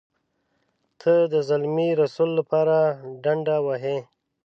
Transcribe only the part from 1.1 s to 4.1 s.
د زلمي رسول لپاره ډنډه وهې.